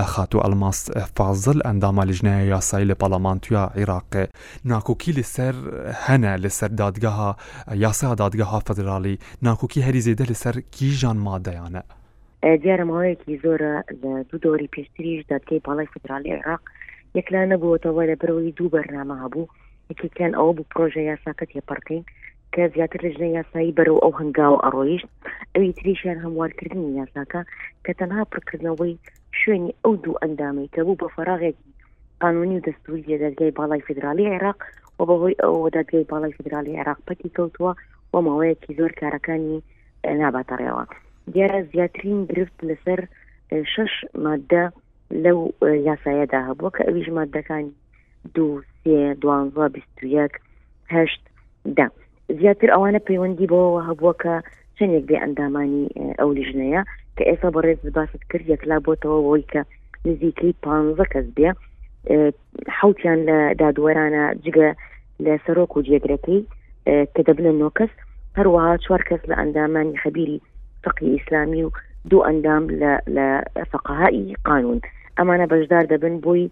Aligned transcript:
خاتو 0.00 0.40
الماس 0.44 0.90
فازل 1.16 1.62
انداما 1.66 2.02
لجنه 2.02 2.42
یاسایی 2.42 2.84
لپارلمانتویا 2.84 3.70
عراق 3.76 4.04
ناکوکی 4.64 5.12
لسر 5.12 5.54
هنه 6.06 6.36
لسر 6.36 6.68
دادگاه 6.68 7.36
یاسا 7.74 8.14
دادگاه 8.14 8.60
فدرالی 8.66 9.18
ناکوکی 9.42 9.82
ما 9.82 10.00
زێدە 10.00 10.26
لەسەر 10.30 10.56
کیژان 10.70 11.16
مادەیانە 11.24 11.82
أه، 12.44 12.56
دیارە 12.56 12.84
ماوەیەکی 12.90 13.40
زۆرە 13.44 13.74
لە 14.02 14.24
دوو 14.30 14.38
دۆری 14.42 14.68
پێشتریش 14.76 15.24
دادگەی 15.32 15.60
باڵای 15.68 15.86
فدرالی 15.98 16.32
عێراق 16.36 16.60
یەکلا 17.16 17.46
نەبووەوە 17.52 17.82
دو 17.82 17.88
برنامه 17.92 18.34
هبو 18.34 18.68
بەرنامە 18.68 19.14
هەبوو 19.22 19.48
او 20.36 20.52
بو 20.52 20.52
بوو 20.52 20.64
پرۆژە 20.72 20.96
یاساکەت 21.00 21.48
هێپەرکەین 21.56 22.04
کە 22.54 22.60
زیاتر 22.74 23.00
لە 23.00 23.10
ژنە 23.14 23.28
یاسایی 23.38 23.74
او 23.90 23.98
ئەو 24.04 24.12
هەنگاو 24.20 24.62
ئەڕۆیشت 24.64 25.08
ئەوی 25.54 25.72
تریشیان 25.72 26.18
هەموارکردنی 26.24 26.96
یاساکە 27.02 27.40
کە 27.84 27.92
تەنها 27.98 28.24
پڕکردنەوەی 28.32 28.94
شوێنی 29.40 29.74
ئەو 29.84 29.94
دوو 30.04 30.20
ئەندامی 30.22 30.68
کە 30.74 30.80
بوو 30.86 31.00
بە 31.00 31.08
فراغێکی 31.16 31.68
قانونی 32.22 32.58
و 32.58 32.64
دەستوری 32.68 33.08
لە 33.12 33.16
دەرگای 33.24 33.54
باڵای 33.58 33.84
فدرالی 33.88 34.30
عێراق 34.32 34.60
و 34.98 35.02
بەهۆی 35.08 35.38
ئەو 35.42 35.56
دادگای 35.76 36.06
باڵای 36.12 36.36
فدرالی 36.38 36.76
عێراق 36.76 36.98
پەتی 37.08 37.34
کەوتووە 37.36 37.72
و 38.12 38.16
ماوەیەکی 38.26 38.76
زۆر 38.78 38.92
کارەکانی 39.00 39.56
ناباتەڕێەوە 40.20 40.84
دیارە 41.34 41.60
زیاترین 41.72 42.20
گرفت 42.30 42.58
لەسەر 42.68 43.00
شش 43.74 43.92
مادە 44.24 44.64
لەو 45.24 45.38
یاسایەدا 45.88 46.40
هەبووە 46.48 46.70
کە 46.76 46.82
ئەویش 46.88 47.08
مادەکانی 47.18 47.72
دو 48.34 48.46
سێ 48.84 49.00
دوانزە 49.22 49.66
بیستویەک 49.74 50.32
هەشت 50.94 51.22
دا 51.76 51.86
زیاتر 52.38 52.68
ئەوانە 52.74 53.00
پەیوەندی 53.08 53.50
بۆەوە 53.52 53.80
هەبووە 53.88 54.14
کە 54.22 54.34
چندێک 54.78 55.04
بێ 55.08 55.16
ئەندامانی 55.22 55.84
ئەو 56.18 56.30
لیژنەیە 56.38 56.82
كأسا 57.16 57.48
بريز 57.48 57.78
بداس 57.84 58.08
كرية 58.32 58.54
كلابو 58.54 58.94
تووويكا 58.94 59.64
نزيكي 60.06 60.54
بانزا 60.66 61.04
كزبيا 61.04 61.54
أه، 62.10 62.32
حوتيان 62.68 63.50
لداد 63.52 63.78
ورانا 63.78 64.34
جيغا 64.44 64.74
لسروكو 65.20 65.80
جيغريكي 65.80 66.44
أه، 66.88 67.08
كدبنا 67.14 67.50
نوكس 67.50 67.88
هروها 68.36 68.76
شواركس 68.80 69.28
لأندامان 69.28 69.96
خبيري 69.98 70.40
فقهي 70.84 71.16
إسلامي 71.16 71.70
دو 72.04 72.22
أندام 72.22 72.66
لفقهائي 73.60 74.34
قانون 74.44 74.80
أما 75.20 75.34
أنا 75.34 75.46
بجدار 75.46 75.84
دبن 75.84 76.18
بوي 76.18 76.50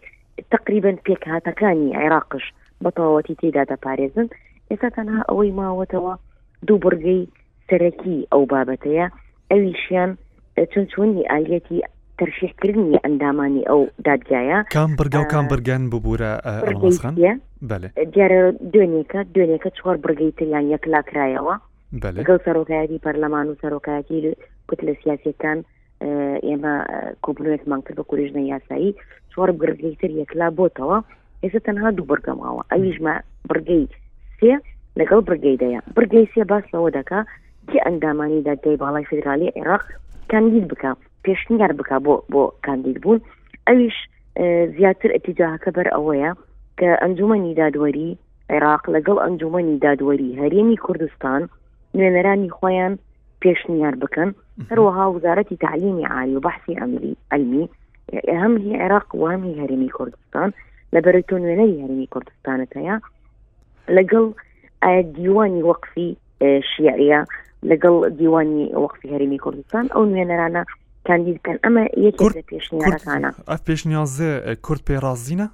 تقريبا 0.50 0.96
بيك 1.06 1.28
هاتا 1.28 1.50
كاني 1.50 1.96
عراقش 1.96 2.54
بطاوتي 2.80 3.34
تيدا 3.34 3.64
دا 3.64 3.76
باريزن 3.84 4.28
إذا 4.72 4.88
كان 4.88 5.22
أوي 5.30 5.50
ما 5.50 5.70
وتوا 5.70 6.14
دو 6.62 6.76
برغي 6.76 7.28
سركي 7.70 8.26
أو 8.32 8.44
بابتيا 8.44 9.10
أويشيان 9.52 9.74
شيان 9.88 10.16
چون 10.74 10.86
چونی 10.96 11.24
ئالەتی 11.32 11.78
تەرشیحکردنی 12.20 12.98
ئەندامانی 13.04 13.62
ئەو 13.70 13.80
دادگایە 14.08 14.56
کام 14.74 14.92
برگا 14.98 15.20
و 15.20 15.24
کام 15.34 15.46
برگەن 15.52 15.82
ببوورە 15.92 16.32
دیارە 18.14 18.42
دوێنێکە 18.72 19.20
دوێنێکە 19.34 19.70
چوار 19.78 19.96
برگەی 20.04 20.32
تریان 20.38 20.64
یەکلاکرایەوە 20.74 21.54
لەگەڵ 22.18 22.38
سەرۆکایەتی 22.46 23.02
پەرلەمان 23.06 23.46
و 23.48 23.58
سەرۆکایەتی 23.62 24.22
کوت 24.68 24.80
لە 24.86 24.92
سیاسەکان 25.02 25.58
ئێمە 26.48 26.74
کۆبلێتمان 27.24 27.80
کرد 27.84 27.96
بە 28.00 28.04
کوریژنە 28.10 28.42
یاسایی 28.52 28.94
چوار 29.34 29.50
برگەی 29.60 29.94
تر 30.00 30.10
یەکلا 30.20 30.46
بۆتەوە 30.58 30.98
ئێستا 31.42 31.60
تەنها 31.66 31.88
دوو 31.96 32.06
برگەماوە 32.10 32.62
ئەویژمە 32.72 33.14
برگەی 33.50 33.84
سێ 34.40 34.52
لەگەڵ 35.00 35.20
برگەی 35.28 35.56
دەیە 35.62 35.80
برگەی 35.96 36.28
سێ 36.34 36.42
باس 36.50 36.64
لەوە 36.74 36.90
دەکات 36.98 37.26
تی 37.68 37.78
ئەندامانی 37.86 38.40
دادگای 38.46 38.76
باڵای 38.82 39.04
فدرالی 39.10 39.52
عێراق 39.56 39.84
کاندید 40.30 40.64
بکە 40.72 40.90
پێشنیار 41.24 41.72
بک 41.78 41.90
بۆ 42.06 42.14
بۆ 42.32 42.44
کاندید 42.66 42.96
بوون 43.02 43.18
ئەویش 43.68 43.98
زیاتر 44.76 45.10
ئەتیجاهەکە 45.16 45.70
بەر 45.76 45.88
ئەوەیە 45.94 46.32
کە 46.78 46.88
ئەنجومەنی 47.02 47.54
دادوەری 47.60 48.18
عێراق 48.52 48.82
لەگەڵ 48.96 49.16
ئەنجومەنی 49.24 49.78
دادوەری 49.84 50.36
هەرێمی 50.40 50.76
کوردستان 50.84 51.42
نوێنەرانی 51.96 52.50
خۆیان 52.58 52.94
پێشنیار 53.42 53.94
بکەن 54.02 54.30
هەروەها 54.70 55.04
وزارەتی 55.16 55.56
تعلیمی 55.64 56.06
عالی 56.12 56.36
و 56.36 56.44
بەحسی 56.46 56.78
ئەمری 56.80 57.16
ئەلمی 57.32 57.64
هەم 58.42 58.54
هی 58.64 58.72
عێراق 58.82 59.08
وامی 59.22 59.58
هەرمی 59.60 59.90
کوردستان 59.96 60.48
لە 60.94 61.00
بەرەتۆ 61.04 61.34
نوێنەری 61.42 61.80
هەرمی 61.82 62.06
کوردستانت 62.14 62.70
هەیە 62.78 62.96
لەگەڵ 63.96 64.26
دیوانی 65.16 65.62
وەقفی 65.68 66.08
شیعە 66.72 67.22
لەگەڵ 67.68 67.94
دیوانی 68.18 68.62
وەخفی 68.82 69.08
هەرمی 69.12 69.36
کوردستان 69.44 69.86
ئەو 69.94 70.02
نوێنەرانە 70.10 70.62
کاندید 71.06 71.36
بکەن 71.42 71.56
ئەمە 71.64 71.84
یەک 72.06 72.16
پێشنیارەکانە 72.50 73.30
ئەف 73.50 73.60
پێشنیازە 73.68 74.30
کورد 74.66 74.82
پێڕازینە 74.90 75.46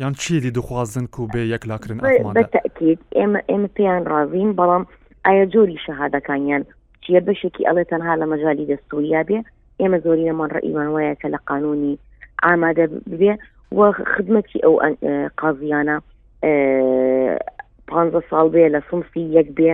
یان 0.00 0.12
چیدی 0.22 0.50
دخوازن 0.58 1.06
و 1.18 1.26
بێ 1.34 1.42
یەکلاکردن 1.54 1.98
بەتەکیید 2.38 3.00
ئێمە 3.18 3.40
ئێمە 3.50 3.68
پێیان 3.76 4.02
ڕازین 4.12 4.50
بەڵام 4.58 4.84
ئایا 5.26 5.44
جۆری 5.52 5.78
شەهادەکانیان 5.86 6.62
چیە 7.02 7.20
بەشێکی 7.28 7.66
ئەڵێ 7.68 7.84
تەنها 7.90 8.14
لە 8.20 8.26
مەجای 8.32 8.66
دەستوریا 8.70 9.22
بێ 9.28 9.38
ئێمە 9.80 9.98
زۆری 10.04 10.26
لەمان 10.30 10.50
ڕئیمان 10.56 10.88
وایە 10.94 11.14
کە 11.20 11.28
لە 11.34 11.38
قانونی 11.48 11.94
ئامادە 12.44 12.86
بێ 13.20 13.32
و 13.78 13.80
خدمەتی 14.16 14.58
ئەو 14.64 14.74
قازیانە 15.40 15.96
پ 17.88 17.92
ساڵ 18.30 18.46
بێ 18.54 18.64
لە 18.74 18.80
سمسی 18.90 19.20
یەک 19.36 19.48
بێ 19.58 19.72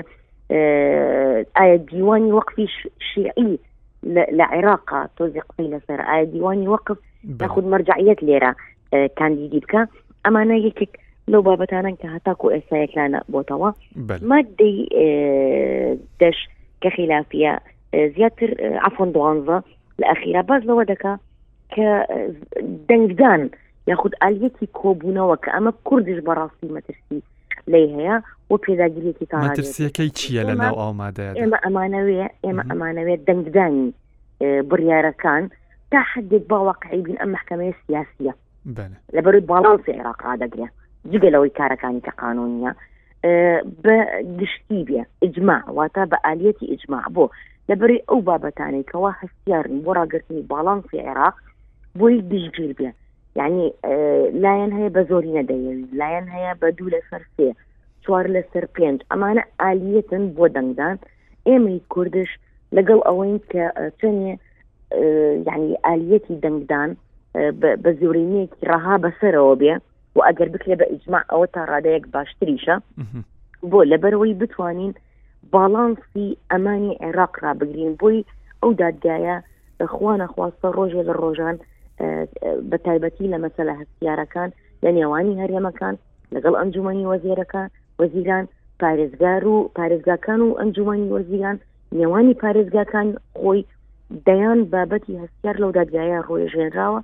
آية 1.61 1.77
ديواني 1.77 2.33
وقفي 2.33 2.67
شيعي 3.15 3.59
لعراقة 4.05 5.09
توزيق 5.19 5.53
فيلسر 5.57 6.01
آية 6.01 6.25
ديواني 6.25 6.69
وقف 6.69 6.99
آية 7.31 7.35
ناخد 7.41 7.65
مرجعيات 7.65 8.23
ليرة 8.23 8.57
آه، 8.95 9.11
كانديدي 9.17 9.59
بكا 9.59 9.87
أما 10.27 10.43
أنا 10.43 10.55
يكك 10.55 11.01
لو 11.29 11.43
بابتانا 11.43 11.91
كهتاكو 11.91 12.51
إسايك 12.51 12.97
لانا 12.97 13.23
بوتوا 13.29 13.73
مادي 14.21 14.89
آه، 14.97 15.97
دش 16.21 16.49
كخلافية 16.81 17.61
آه، 17.95 18.07
زياتر 18.07 18.55
عفوا 18.61 19.07
دوانزا 19.07 19.63
الأخيرة 19.99 20.41
باز 20.41 20.63
لو 20.63 20.83
دكا 20.83 21.19
كدنجدان 21.77 23.51
ياخد 23.89 24.11
آليتي 24.23 24.67
كوبونا 24.67 25.23
وكأما 25.25 25.73
كردش 25.85 26.19
براسي 26.25 26.67
ما 26.71 26.81
ترسيه 26.81 27.23
لي 27.67 27.97
هي 27.97 28.23
و 28.51 28.57
بيداجيلي 28.57 29.13
كي 29.13 29.25
تاعها 29.25 29.43
ما 29.49 29.55
ترسي 29.55 29.89
كي 29.89 30.09
تشي 30.09 30.41
على 30.41 30.55
نو 30.55 30.63
او 30.81 30.93
ما 30.93 31.11
دايا 31.11 31.45
اما 31.45 31.57
امانويه 31.57 32.31
اما 32.45 32.63
امانويه 32.63 33.15
دنك 33.15 33.49
داني 33.49 33.93
آه، 34.43 34.61
بريارا 34.61 35.11
كان 35.11 35.49
تاع 35.91 36.03
حد 36.03 36.43
بين 37.05 37.19
ام 37.19 37.33
محكمه 37.33 37.75
سياسيه 37.87 38.37
بلى 38.65 38.91
لبرد 39.13 39.47
بالانس 39.47 39.89
العراق 39.89 40.27
هذا 40.27 40.47
قريا 40.47 40.69
جيجي 41.11 41.31
لو 41.31 41.49
كارا 41.49 41.75
كانت 41.75 42.11
قانونيه 42.11 42.77
آه، 43.25 43.63
بدشتيبيا 43.85 45.07
اجماع 45.23 45.65
واتا 45.71 46.05
باليتي 46.05 46.75
اجماع 46.75 47.05
بو 47.09 47.29
لبري 47.69 48.03
او 48.11 48.21
بابا 48.21 48.51
تاني 48.51 48.83
كواحد 48.83 49.29
سيارن 49.45 49.81
بورا 49.81 50.01
قرتني 50.01 50.41
بالانس 50.51 50.85
العراق 50.95 51.35
بو 51.95 52.09
يدش 52.09 52.51
جيل 52.57 52.93
یعنی 53.39 53.65
لایەن 54.45 54.73
هەیە 54.77 54.91
بە 54.97 55.03
زۆری 55.11 55.33
نەدەوێت 55.39 55.81
لایەن 56.01 56.27
هەیە 56.35 56.53
بە 56.61 56.69
دوو 56.79 56.89
لە 56.95 57.01
سەر 57.11 57.23
سێ 57.37 57.49
چوار 58.05 58.25
لە 58.37 58.43
سەر 58.53 58.65
پێنج 58.75 58.99
ئەمانە 59.11 59.43
ئالیەتن 59.63 60.25
بۆ 60.37 60.45
دەنگدان 60.57 60.97
ئێمەی 61.49 61.79
کوردش 61.93 62.31
لەگەڵ 62.77 63.01
ئەوەین 63.09 63.37
کە 63.53 63.65
چەنێ 64.01 64.33
یعنی 65.49 65.71
ئالیەتی 65.87 66.41
دەنگدان 66.45 66.91
بە 67.83 67.91
زۆرینەیەکی 68.01 68.65
ڕەها 68.71 68.95
بەسەرەوە 69.05 69.55
بێ 69.63 69.75
و 70.17 70.19
ئەگەر 70.29 70.49
بکرێ 70.55 70.75
بە 70.81 70.87
ئیجمما 70.93 71.21
ئەوە 71.31 71.47
تا 71.55 71.63
ڕادەیەک 71.73 72.05
باشتریشە 72.15 72.77
بۆ 73.71 73.79
لەبەرەوەی 73.93 74.39
بتوانین 74.43 74.93
باڵانسی 75.53 76.27
ئەمانی 76.53 76.99
عێراق 77.05 77.35
را 77.45 77.53
بگرین 77.61 77.93
بۆی 78.03 78.21
ئەو 78.63 78.71
دادگایە 78.83 79.37
خوانە 79.95 80.27
خواستە 80.33 80.67
ڕۆژێ 80.77 81.03
لە 81.09 81.15
ڕۆژان 81.23 81.57
بە 82.71 82.77
تایبەتی 82.87 83.31
لە 83.33 83.39
مەسەلە 83.45 83.73
هەستیارەکان 83.81 84.51
لە 84.85 84.91
نێوانی 84.99 85.39
هەرێمەکان 85.43 85.95
لەگەڵ 86.35 86.55
ئەنجومی 86.61 87.09
وەزیرەکە 87.13 87.63
وەزیران 88.01 88.45
پارێزگار 88.83 89.43
و 89.53 89.57
پارێزگاکان 89.79 90.41
و 90.47 90.57
ئەنجومی 90.61 91.09
وەزیران 91.17 91.57
نێوانی 91.99 92.39
پارێزگاکان 92.43 93.07
خۆی 93.41 93.61
دەیان 94.27 94.61
بابەتی 94.75 95.21
هەستیار 95.23 95.57
لەو 95.63 95.71
دادگایە 95.79 96.19
ڕۆیژێنراوە 96.29 97.01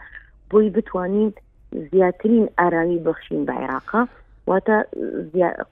بۆی 0.51 0.71
بتوانین 0.77 1.29
زیاترین 1.91 2.45
ئارامی 2.59 2.99
بەخشین 3.07 3.43
بە 3.49 3.53
عێراقا 3.61 4.03
واتە 4.51 4.77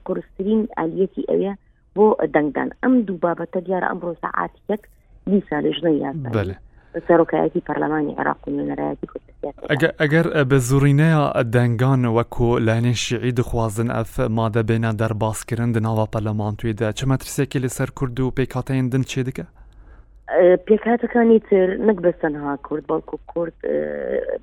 قرسترین 0.05 0.61
ئالیەتی 0.77 1.27
ئەوەیە 1.29 1.53
بۆ 1.95 2.05
دەنگدان 2.35 2.69
ئەم 2.81 2.93
دوو 3.07 3.21
بابەتە 3.25 3.59
دیارە 3.65 3.87
ئەمڕۆ 3.91 4.11
سەعات 4.23 4.53
یەک 4.71 4.83
دی 5.31 5.39
سالژنە 5.49 5.91
یان 6.03 6.15
بله. 6.37 6.55
سەرۆکایەتی 7.07 7.61
پەرلەمانی 7.69 8.15
عراق 8.21 8.47
و 8.47 8.51
نوێنەرایەتی 8.55 9.11
ئەگەر 10.01 10.25
بە 10.49 10.57
زوورینەیە 10.67 11.23
دەنگان 11.55 12.01
وەکو 12.17 12.47
لاینێ 12.67 12.93
شیعی 13.05 13.31
دخوازن 13.39 13.89
ئەف 13.97 14.13
مادە 14.37 14.61
بێنە 14.69 14.91
دەرباسکردن 15.01 15.71
دناڵە 15.75 16.05
پەرلەمان 16.13 16.53
توێدا 16.59 16.89
چ 16.97 17.03
مەترسێکی 17.11 17.59
لەسەر 17.65 17.89
کورد 17.97 18.19
و 18.19 18.31
پێکاتەن 18.37 18.85
دن 18.93 19.03
چێ 19.11 19.21
دکە؟ 19.27 19.45
پێکاتەکانی 20.67 21.39
تر 21.49 21.67
نەک 21.87 21.97
بەستەنها 22.05 22.53
کورد 22.65 22.83
بەڵکو 22.89 23.17
کورد 23.31 23.53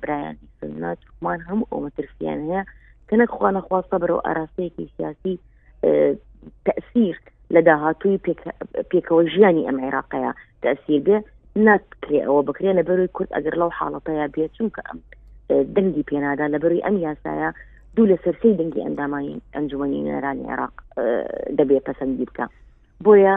برایان 0.01 0.35
سناتمان 0.59 1.39
هەموو 1.47 1.67
ئەو 1.71 1.79
مەترسیان 1.85 2.39
هەیە 2.47 2.63
تەنەکخواانە 3.09 3.61
خواستە 3.67 3.97
بەرەو 4.01 4.21
ئاراستەیەکی 4.27 4.87
سیاسی 4.97 5.33
تەسیر 6.67 7.15
لە 7.53 7.59
داهاتووی 7.67 8.19
پێکەوە 8.91 9.21
ژیانی 9.33 9.67
ئەم 9.67 9.77
عێراقەیە 9.85 10.31
تەسیر 10.63 11.01
بێ 11.07 11.17
ناتکرێ 11.65 12.19
ئەوە 12.25 12.41
بکرێن 12.47 12.75
لە 12.79 12.83
بەروی 12.87 13.11
کورد 13.15 13.29
ئەگەر 13.35 13.55
لەو 13.61 13.69
حاڵەتەیە 13.79 14.27
بێ 14.35 14.45
چونکە 14.55 14.81
ئەم 14.87 14.99
دەنگی 15.75 16.07
پێنادا 16.09 16.47
لە 16.53 16.57
بەروی 16.63 16.85
ئەم 16.85 16.95
یاسایە 17.07 17.49
دوو 17.95 18.07
لە 18.11 18.17
سەرسی 18.23 18.57
دەنگی 18.59 18.83
ئەندامایی 18.85 19.41
ئەنجومی 19.55 20.03
نێرانی 20.07 20.49
عێراق 20.49 20.75
دەبێت 21.57 21.83
پەسەندی 21.89 22.25
بکە 22.29 22.45
بۆیە 23.03 23.35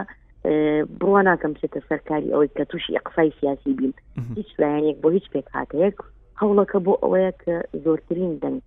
بڕوا 0.99 1.21
ناکەم 1.29 1.51
بچێتە 1.55 1.79
سەرکاری 1.89 2.31
ئەوەی 2.33 2.49
کە 2.57 2.63
تووشی 2.69 2.97
قسای 3.05 3.31
سیاسی 3.39 3.73
بین 3.79 3.93
هیچ 4.37 4.49
لایەنێک 4.61 4.97
بۆ 5.03 5.07
هیچ 5.17 5.25
پێک 5.33 5.47
هااتەیەک 5.55 5.97
هەوڵەکە 6.41 6.79
بۆ 6.85 6.93
ئەوەیە 7.03 7.31
کە 7.43 7.53
زۆرترین 7.83 8.33
دەنگ 8.43 8.59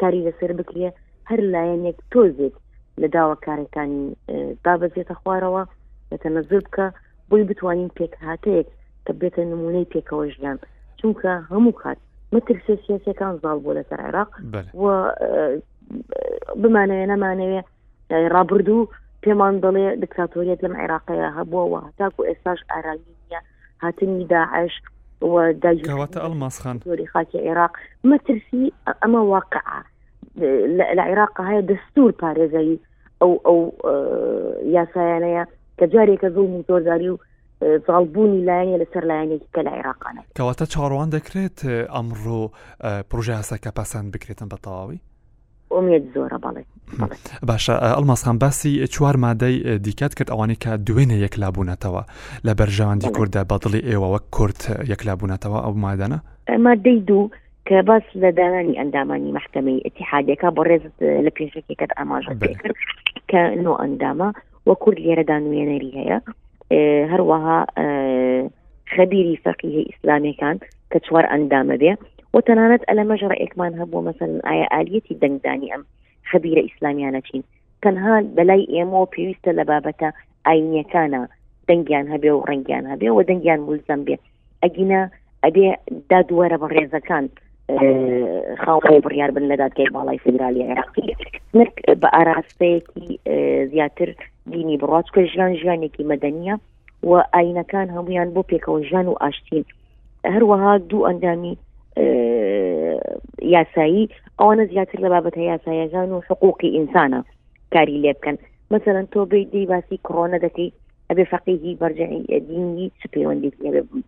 کاری 0.00 0.24
لەسەر 0.26 0.50
بکرێ 0.60 0.88
هەر 1.30 1.40
لایەنێک 1.54 1.98
تۆزێت 2.12 2.56
لە 3.00 3.08
داوە 3.16 3.36
کارەکانی 3.46 4.02
دابەزێتە 4.64 5.14
خوارەوە 5.20 5.62
لەتەنە 6.12 6.40
زر 6.50 6.60
بکە 6.66 6.86
بۆی 7.30 7.44
بتوانین 7.50 7.90
پێک 7.98 8.12
هاتەیەک 8.26 8.66
کە 9.06 9.12
بێتە 9.20 9.38
نمونەی 9.52 9.86
پێکەوە 9.94 10.24
ژیان 10.34 10.58
چونکە 11.00 11.32
هەموو 11.50 11.74
کات 11.82 11.98
مترسێ 12.34 12.74
سیاسەکان 12.86 13.34
زاڵ 13.42 13.58
بۆ 13.64 13.70
لەسەر 13.78 13.98
عێراق 14.06 14.30
و 14.82 14.86
اه، 14.86 15.14
بمانەوێ 16.62 17.04
نەمانەوێ 17.12 17.60
ڕابردوو 18.34 18.90
پێمان 19.22 19.54
دەڵێ 19.64 19.86
دکتاتۆریت 20.02 20.60
لەم 20.64 20.74
عێراقەیە 20.80 21.28
هەبووەوە 21.38 21.80
تاکو 21.98 22.22
ئێستاش 22.28 22.60
ئاراگینە 22.72 23.40
هاتنی 23.82 24.24
داعش 24.34 24.72
داواتە 25.88 26.18
ئەلماسخان 26.24 26.76
خاکی 27.12 27.38
عێراق 27.48 27.72
مەترسی 28.10 28.64
ئەمە 29.02 29.20
واقع 29.34 29.66
لە 30.96 31.02
عێراق 31.10 31.34
هەیە 31.48 31.62
دەستور 31.70 32.10
پارێزایی 32.22 32.78
ئەو 33.20 33.32
ئەو 33.46 33.60
اه، 33.84 34.48
یاسایانەیە 34.76 35.44
کە 35.80 35.86
جارێکە 35.94 36.28
زوڵم 36.34 36.52
و 36.58 36.62
زۆرزاری 36.68 37.08
و 37.12 37.16
زالبوونی 37.86 38.38
لایەنە 38.48 38.78
لەسەر 38.82 39.04
لایەنێکی 39.10 39.48
کە 39.54 39.60
لا 39.66 39.70
عێراقانە 39.76 40.20
کەواتە 40.38 40.64
چاڕوان 40.74 41.08
دەکرێت 41.16 41.58
ئەمڕۆ 41.94 42.40
پروژاسە 43.10 43.56
کە 43.64 43.70
پاسند 43.78 44.12
بکرێتن 44.14 44.48
بە 44.52 44.58
تەواوی 44.64 45.00
ئومێت 45.74 46.02
زۆرە 46.14 46.38
بەڵێ 46.44 46.62
باشە 47.48 47.72
ئەلماسان 47.96 48.38
باسی 48.38 48.86
چوار 48.94 49.16
مادەی 49.24 49.56
دیکات 49.86 50.14
کرد 50.14 50.30
ئەوانی 50.32 50.56
کە 50.64 50.70
دوێنێ 50.86 51.18
یەکلابوونەتەوە 51.26 52.02
لە 52.46 52.52
بەرژەوەندی 52.60 53.10
کووردا 53.16 53.42
بەدڵی 53.50 53.80
ئێوەوە 53.90 54.20
کورت 54.34 54.60
یەکلابوونەتەوە 54.92 55.58
ئەو 55.64 55.72
مادەنە 55.86 56.18
مادەی 56.66 56.98
دوو 57.08 57.30
کە 57.68 57.74
باس 57.88 58.06
لە 58.22 58.28
دانانی 58.38 58.78
ئەندامانی 58.80 59.32
محکمەی 59.38 59.82
ئەتیحادێکە 59.86 60.48
بەڕێز 60.56 60.84
لە 61.24 61.30
پێشەکێکت 61.36 61.90
ئاماژە 61.98 62.32
کرد 62.62 62.76
کە 63.30 63.40
نۆ 63.64 63.72
ئەندامە 63.82 64.28
وە 64.70 64.76
کورد 64.82 64.98
لێرە 65.04 65.24
دانوێنەری 65.30 65.94
هەیە 65.98 66.18
هەروەها 67.12 67.58
خەبیری 68.94 69.40
فەقیه 69.44 69.82
ئیسلامەکان 69.88 70.56
کە 70.90 70.98
چوار 71.06 71.24
ئەندامە 71.32 71.76
بێ 71.82 71.92
و 72.34 72.40
تەنانەت 72.46 72.82
ئەلەمەژ 72.88 73.20
ڕێکمان 73.32 73.72
هەبوو 73.80 74.04
مەسن 74.08 74.30
ئایا 74.48 74.66
ئالیەتی 74.74 75.18
دەنگدانی 75.22 75.72
ئەم 75.72 75.82
خەبیرە 76.30 76.62
ئیسلامیانە 76.66 77.20
چین 77.28 77.42
تەنها 77.84 78.14
بەلای 78.36 78.70
ئێمە 78.74 78.96
و 79.02 79.10
پێویستە 79.14 79.50
لە 79.58 79.64
بابەتە 79.70 80.08
ئاینیەکانە 80.46 81.20
دەنگیان 81.68 82.06
هەبێ 82.14 82.30
و 82.34 82.44
ڕەنگیان 82.48 82.84
هەبێ 82.92 83.08
و 83.10 83.20
دەنگیان 83.30 83.60
ملزم 83.68 84.00
بێ 84.06 84.16
ئەگینە 84.62 85.00
ئەبێ 85.44 85.66
دادوەرە 86.10 86.56
بە 86.62 86.66
ڕێزەکان 86.74 87.24
خاڵی 88.62 88.98
بڕیار 89.04 89.30
بن 89.34 89.44
لە 89.50 89.56
دادگەی 89.62 89.92
باڵای 89.94 90.18
فدرالی 90.24 90.62
عێراقی 90.68 91.06
نک 91.58 91.72
بە 92.02 92.08
ئاراستەیەکی 92.16 93.06
زیاتر 93.72 94.10
دینی 94.48 94.78
بڕاتکە 94.78 95.20
ژیان 95.32 95.54
ژیانێکی 95.62 96.04
مەدەنیە 96.12 96.54
و 97.02 97.12
ئاینەکان 97.34 97.88
هەمویان 97.96 98.28
بۆ 98.34 98.42
پێکەوە 98.50 98.80
ژیان 98.88 99.06
و 99.08 99.20
ئاشتین 99.22 99.64
هەروەها 100.34 100.72
دوو 100.90 101.06
ئەندامی 101.08 101.54
یاسایی 103.56 104.08
ئەوانە 104.40 104.64
زیاتر 104.72 104.98
لە 105.04 105.08
بابەتە 105.12 105.38
یاسایەکان 105.52 106.08
و 106.12 106.20
حقوقی 106.28 106.70
ئینسانە 106.76 107.20
کاری 107.72 108.00
لێ 108.02 108.12
بکەن 108.16 108.36
مثلەن 108.72 109.06
تۆ 109.12 109.18
بی 109.30 109.44
دی 109.52 109.66
باسی 109.66 109.96
کڕۆنە 110.08 110.38
دەکەی 110.46 110.70
ئەبێ 111.10 111.24
فەقیهی 111.32 111.78
بەرجعی 111.82 112.40
دینی 112.48 112.90
چ 113.00 113.02
پەیوەندی 113.14 113.50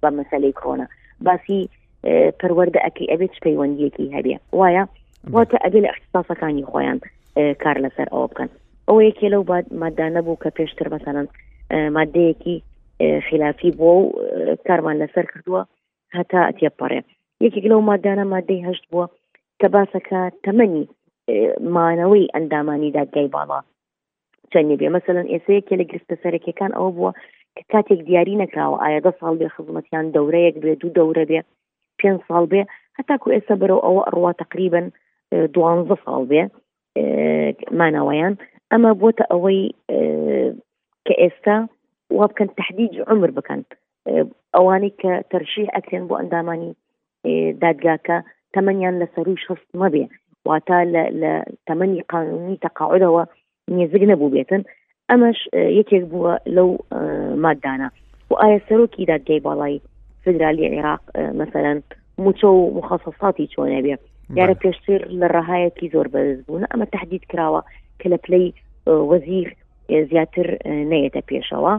بە 0.02 0.08
مەسلەی 0.19 0.52
کڕۆنە 0.58 0.87
باسی 1.26 1.69
پەروەەردە 2.40 2.81
ئەەکەی 2.84 3.11
ئەبێت 3.12 3.34
پەیوەندیەکی 3.44 4.06
هەبێ 4.17 4.37
وایە 4.61 4.84
واتە 5.34 5.56
ئەبێ 5.64 5.79
لە 5.84 5.88
اختصاسەکانی 5.94 6.69
خۆیان 6.70 6.99
کار 7.62 7.76
لەسەر 7.84 8.08
ئەوە 8.14 8.29
بکەن 8.32 8.49
ئەو 8.88 8.99
یەکێ 9.08 9.29
لەو 9.34 9.43
مادانە 9.82 10.20
بوو 10.26 10.40
کە 10.43 10.50
پێشتر 10.58 10.87
مەسەەن 10.94 11.26
مادەیەکی 11.96 12.56
خلافی 13.29 13.70
بۆ 13.81 13.90
و 14.02 14.12
کارمان 14.67 14.96
لەسەر 15.06 15.25
کردووە 15.32 15.62
هەتا 16.19 16.40
ئەتیێپەڕێ 16.49 17.00
یەکێک 17.44 17.64
لەو 17.73 17.81
مادانە 17.90 18.25
مادەی 18.34 18.64
هەشت 18.69 18.84
بووە 18.90 19.06
کە 19.61 19.67
باسەکە 19.75 20.20
تەمەنی 20.44 20.84
مانەوەی 21.76 22.31
ئەندامانی 22.34 22.94
دادگای 22.99 23.29
باڵا 23.34 23.61
چەندێ 24.52 24.75
بێ 24.81 24.88
مەمثلەن 24.94 25.26
ئێسەیەکێ 25.32 25.75
لە 25.81 25.84
گرستە 25.90 26.14
سەرەکیەکان 26.23 26.73
ئەوە 26.76 26.90
بووە 26.96 27.12
کە 27.56 27.62
کاتێک 27.73 28.00
دیاری 28.08 28.40
نەکراوە 28.43 28.76
ئایا 28.82 29.00
دە 29.06 29.12
ساڵ 29.20 29.34
بێ 29.40 29.49
خزمەتیان 29.55 30.06
دەورەیەک 30.17 30.56
بێ 30.62 30.73
دوو 30.81 30.93
دەورە 30.99 31.25
بێ 31.31 31.40
پێ 31.99 32.08
ساڵ 32.29 32.44
بێ 32.52 32.62
هەتاکو 32.99 33.26
ئێستا 33.34 33.55
بەرەو 33.61 33.81
ئەوە 33.87 34.02
ڕوا 34.14 34.32
تقریبن 34.43 34.87
دوانزە 35.55 35.96
ساڵ 36.05 36.23
بێ 36.31 36.43
مانەوەیان 37.81 38.34
اما 38.72 38.92
بوتا 38.92 39.24
اوي 39.32 39.74
آه، 39.90 40.54
كاستا 41.04 41.66
وكان 42.12 42.54
تحديد 42.54 42.90
عمر 43.08 43.30
بكان 43.30 43.62
آه، 44.06 44.26
اواني 44.54 44.90
كترشيح 44.98 45.76
اكتن 45.76 46.06
بو 46.06 46.16
انداماني 46.16 46.74
آه، 47.26 47.50
دادجاكا 47.50 48.22
تمانيا 48.52 48.90
لسروش 48.90 49.52
هست 49.52 49.66
ما 49.74 49.88
بيه 49.88 50.08
واتا 50.44 50.84
ل 51.74 52.02
قانوني 52.08 52.56
تقاعده 52.56 53.10
و 53.10 53.24
نيزقنا 53.70 54.14
بو 54.14 54.28
بيتن 54.28 54.62
امش 55.10 55.48
يكيك 55.54 56.02
بو 56.02 56.36
لو 56.46 56.84
مادانا 57.34 57.90
وايا 58.30 58.60
سروكي 58.69 59.04
دادجاي 59.04 59.38
بالاي 59.38 59.80
فدرالي 60.24 60.66
العراق 60.66 61.00
مثلا 61.19 61.82
موتو 62.19 62.70
مخصصاتي 62.70 63.46
شو 63.50 63.64
نبيه 63.67 63.98
يعني 64.36 64.55
بيشتر 64.55 65.08
للرهايه 65.08 65.69
كي 65.69 65.88
زور 65.88 66.08
بزبون 66.08 66.64
اما 66.74 66.84
تحديد 66.84 67.20
كراوه 67.31 67.64
کە 68.02 68.08
لە 68.12 68.18
پلەی 68.24 68.46
وەزیر 69.10 69.48
زیاتر 70.10 70.46
نەیەتە 70.90 71.20
پێشەوە 71.30 71.72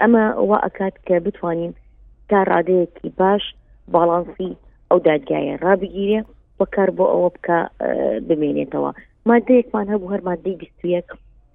ئەمە 0.00 0.24
وا 0.48 0.56
ئەکات 0.66 0.94
کە 1.06 1.16
بتوانین 1.26 1.72
تا 2.28 2.38
ڕادەیەکی 2.50 3.10
باش 3.20 3.42
باڵانسی 3.94 4.50
ئەو 4.88 4.98
دادگایە 5.08 5.54
ڕابگیرێ 5.64 6.20
بەکار 6.58 6.88
بۆ 6.98 7.04
ئەوە 7.12 7.28
بکە 7.34 7.58
بمێنێتەوە 8.26 8.90
مادەیەکمان 9.28 9.86
هەبوو 9.92 10.12
هەر 10.12 10.22
مادەی 10.28 10.58
بیستویەک 10.60 11.08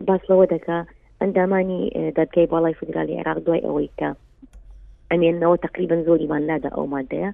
باسەوە 0.07 0.45
دەکا 0.53 0.77
ئەندامانی 1.21 1.81
دادگای 2.17 2.49
باڵای 2.51 2.77
فدرالی 2.79 3.17
عێراق 3.19 3.39
دوای 3.45 3.65
ئەوەی 3.67 3.89
کە 3.99 4.09
ئەمێنەوە 5.11 5.57
تقریبن 5.65 6.01
زۆریمان 6.07 6.43
نادا 6.51 6.69
ئەو 6.75 6.85
مادەیە 6.95 7.29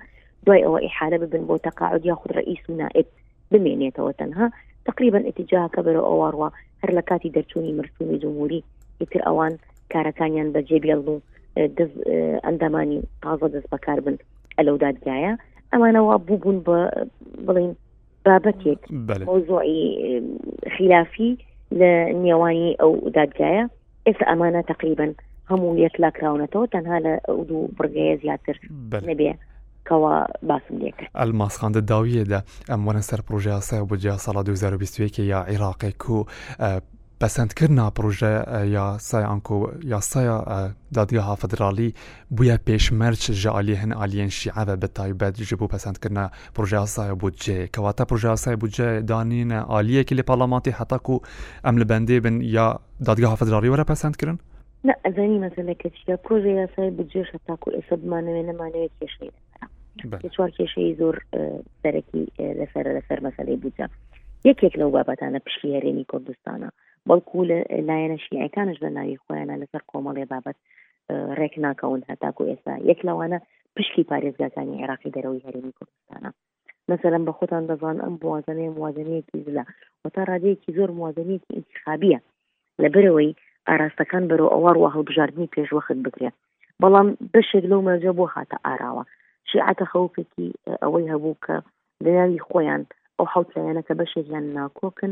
دوای 0.46 0.63
ئەوە 0.65 0.79
ئیحالە 0.86 1.17
ببن 1.24 1.44
بۆ 1.50 1.55
تەقاعد 1.65 2.01
یا 2.10 2.15
خود 2.20 2.32
ڕئیس 2.39 2.63
و 2.70 2.74
نائب 2.82 3.08
بمێنێتەوە 3.51 4.12
تەنها 4.20 4.48
تقریبا 4.89 5.20
ئەتیجاکە 5.27 5.82
بەرە 5.88 6.01
ئەوواڕوە 6.08 6.50
هەر 6.82 6.92
لە 6.98 7.01
کاتی 7.10 7.34
دەرچوونی 7.38 7.77
مرسومی 7.80 8.20
جمهوری 8.24 8.62
ئیتر 9.01 9.22
ئەوان 9.27 9.54
کارەکانیان 9.94 10.48
بە 10.54 10.62
جێبێڵ 10.70 11.00
و 11.12 11.15
دەست 11.77 11.98
ئەندامانی 12.46 13.00
تازە 13.24 13.48
دەست 13.56 13.70
بەکار 13.74 14.00
بن 14.06 14.15
ئەلەو 14.58 14.77
دادگایە 14.86 15.34
ئەمانەوە 15.74 16.15
بووبوون 16.27 16.58
بە 16.68 16.77
بڵین 17.48 17.72
بابەتێک 18.25 18.82
زۆعی 19.50 19.82
خلافی 20.77 21.32
لە 21.80 21.92
نێوانی 22.24 22.75
ئەو 22.82 22.92
دادگایە 23.18 23.63
ئێستا 24.08 24.25
ئەمانە 24.32 24.62
تقریبا 24.74 25.08
هەموو 25.50 25.80
یەک 25.86 25.96
لاکراونەتەوە 26.04 26.65
تەنها 26.74 26.98
لە 27.06 27.13
ئەو 27.27 27.38
دوو 27.50 27.72
بڕگەیە 27.77 28.15
زیاتر 28.24 28.56
نەبێ 29.10 29.34
کەەوە 29.89 30.12
باسم 30.50 30.74
لێکرد 30.84 31.10
ئەلماسخاندە 31.22 31.82
داویەدا 31.92 32.39
ئەم 32.70 32.82
وەنە 32.88 33.04
سەر 33.10 33.20
پروژیاسە 33.27 33.75
بۆ 33.89 33.96
جیا 34.04 34.15
ساڵا 34.25 34.42
2020 34.44 35.20
یا 35.32 35.39
عێراقێک 35.50 36.01
و 36.13 36.18
بەسەندکردنا 37.22 37.86
پروژە 37.98 38.32
یاسایانکۆ 38.77 39.56
یاسایە 39.94 40.38
دادگەها 40.98 41.34
فدرالی 41.42 41.89
بویە 42.36 42.58
پێشمەرج 42.68 43.22
ژعالی 43.44 43.80
هەن 43.82 43.92
ئالین 44.00 44.30
شیعە 44.39 44.63
بە 44.82 44.88
تایبەت 44.98 45.34
ژ 45.48 45.54
بوو 45.60 45.72
پەسەندکردە 45.74 46.24
پروژاسایە 46.56 47.15
بودجێ 47.22 47.60
کەواتە 47.75 48.04
پروژاسای 48.10 48.56
بودجێ 48.62 48.89
دانینە 49.12 49.60
ئالیەکی 49.72 50.18
لە 50.20 50.24
پەڵاماتی 50.30 50.75
هەتاکو 50.80 51.15
ئەم 51.65 51.75
لە 51.82 51.86
بەندێ 51.92 52.18
بن 52.25 52.36
یا 52.58 52.68
دادگەها 53.08 53.36
فدرالی 53.42 53.72
وەرە 53.74 53.86
پەسەندکردن 53.92 54.38
نه 54.88 54.94
ئەزانی 55.06 55.39
مەسلە 55.46 55.74
کەچیە 55.82 56.15
پرۆژه 56.25 56.51
یاسای 56.62 56.92
بجێش 56.98 57.30
تاکو 57.48 57.70
ئێستا 57.75 57.96
بمانەوێ 58.01 58.42
نەمانەوێت 58.50 58.94
کێشەی 59.00 59.32
چوار 60.36 60.50
کێشەی 60.58 60.96
زۆر 61.00 61.15
سەرەکی 61.82 62.24
لەسەر 62.60 62.86
لەسەر 62.98 63.20
مەسلەی 63.27 63.62
بجە 63.63 63.86
یەکێک 64.50 64.74
لەو 64.82 64.89
بابەتانە 64.96 65.39
پشتی 65.46 65.75
هەرێمی 65.75 66.10
کوردستانە 66.12 66.70
بەڵکو 67.10 67.39
لە 67.50 67.58
لایەنە 67.89 68.18
شیعەکانش 68.25 68.77
لە 68.86 68.89
ناوی 68.98 69.18
خۆیانە 69.24 69.56
لەسەر 69.62 69.82
کۆمەڵێ 69.92 70.25
بابەت 70.34 70.58
ڕێک 71.39 71.54
ناکەون 71.65 72.01
هەتاکو 72.10 72.44
ئێستا 72.51 72.74
یەک 72.89 73.00
لەوانە 73.08 73.39
پشتی 73.75 74.08
پارێزگاکانی 74.12 74.77
عێراقی 74.82 75.13
دەرەوەی 75.15 75.46
هەرێمی 75.46 75.74
کوردستانە 75.77 76.32
مثلەن 76.92 77.24
بە 77.27 77.32
خۆتان 77.39 77.63
دەزان 77.70 77.98
ئەم 78.04 78.15
موازنەیە 78.24 78.72
موازنەیەکی 78.77 79.39
زلا 79.48 79.63
وتا 80.04 80.22
ڕادەیەکی 80.30 80.75
زۆر 80.77 80.89
موازنەیەکی 81.00 81.54
انتخابیە 81.60 82.20
لەبەرەوەی 82.84 83.32
ئاراستەکان 83.72 84.24
بەرەو 84.30 84.54
ئەوار 84.54 84.76
وە 84.82 84.90
هەڵبژاردننی 84.96 85.52
پێشوەخت 85.56 86.00
بکرێ 86.06 86.30
بەڵام 86.82 87.08
بەشێک 87.34 87.66
لەو 87.72 87.82
مەرجە 87.88 88.12
بۆ 88.18 88.26
هاتە 88.36 88.58
ئاراوە 88.66 89.04
شیعاتە 89.50 89.86
خەوکێکی 89.92 90.48
ئەوەی 90.84 91.10
هەبوو 91.14 91.40
کە 91.46 91.56
دەیاوی 92.06 92.44
خۆیان 92.48 92.82
ئەو 93.18 93.26
حوتلایەنە 93.34 93.82
کە 93.88 93.94
بەشێکیان 94.00 94.46
ناکۆکن 94.58 95.12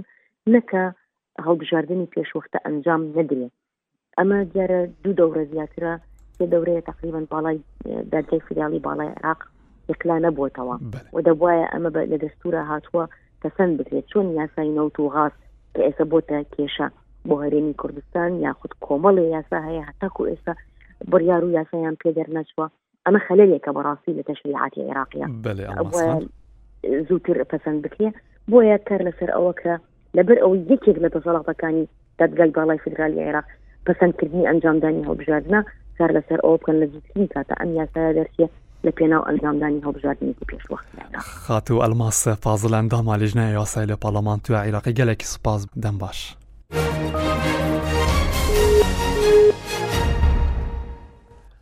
نەکە 0.53 0.83
هەڵبژاردننی 1.47 2.11
پێشوەختە 2.15 2.57
ئەنجام 2.65 3.01
نەدرێت 3.17 3.53
ئەمە 4.17 4.37
دیارە 4.53 4.79
دوو 5.03 5.15
دەورە 5.19 5.43
زیاترە 5.51 5.93
سێ 6.35 6.45
دەورەیە 6.53 6.81
تقریبان 6.89 7.25
باڵای 7.33 7.57
دادگای 8.13 8.45
فریاڵی 8.47 8.83
باڵای 8.87 9.15
عراق 9.19 9.41
یەکلا 9.91 10.15
نەبووتەوە 10.25 10.75
و 11.15 11.17
دەبواە 11.27 11.65
ئەمە 11.73 11.89
لە 12.11 12.17
دەستورە 12.23 12.61
هاتووە 12.71 13.03
تەسەند 13.41 13.73
بکرێت 13.79 14.05
چۆن 14.11 14.27
یاسای 14.39 14.73
نەوت 14.77 14.95
و 14.99 15.11
غاز 15.15 15.33
کە 15.73 15.81
ئێستا 15.87 16.05
بۆتە 16.11 16.37
کێشە 16.55 16.87
بۆهرێمی 17.29 17.73
کوردستان 17.81 18.31
یاخود 18.45 18.71
کۆمەڵی 18.85 19.19
یاسا 19.35 19.57
هەیە 19.67 19.83
هەتاکو 19.89 20.23
ئێستا 20.29 20.53
بڕیار 21.11 21.43
و 21.45 21.49
یاسایان 21.57 21.95
پێدەر 22.03 22.27
نەچوە 22.37 22.65
ئەمە 23.05 23.19
خەلەیەکە 23.27 23.69
بەڕاستی 23.77 24.15
لە 24.19 24.23
تەشریعاتی 24.29 24.83
عێراقیە 24.87 25.27
زووتر 27.09 27.37
پەسەند 27.51 27.79
بکرێ 27.85 28.09
بۆیە 28.51 28.77
کار 28.87 29.01
لەسەر 29.09 29.29
ئەوەکە 29.35 29.75
لەبەر 30.17 30.37
ئەو 30.43 30.51
یەکێک 30.71 30.97
لە 31.03 31.09
دەسەڵاتەکانی 31.15 31.83
دادگای 32.19 32.53
باڵای 32.55 32.83
فدرالی 32.85 33.23
عێراق 33.27 33.45
پەسەندکردنی 33.87 34.47
ئەنجامدانی 34.49 35.05
هەڵبژاردنە 35.09 35.59
کار 35.97 36.09
لەسەر 36.17 36.39
ئەو 36.43 36.53
بکەن 36.59 36.75
لە 36.83 36.87
زووترین 36.93 37.27
کاتە 37.35 37.53
ئەم 37.59 37.69
یاسایە 37.79 38.13
دەرسە 38.17 38.45
لە 38.85 38.91
پێناو 38.97 39.27
ئەنجامدانی 39.27 39.81
هەڵبژاردنێکی 39.85 40.45
پێشوەخت 40.51 40.85
خاتو 41.45 41.81
ئەلماس 41.83 42.17
فازلەندا 42.43 42.99
مالیژنای 43.09 43.53
یاسای 43.59 43.85
لە 43.91 43.97
پەڵەمان 44.03 44.39
تو 44.45 44.51
عێراقی 44.63 44.93
گەلێکی 44.99 45.25
سوپاز 45.33 45.61
دەم 45.83 45.97
باش 46.03 46.42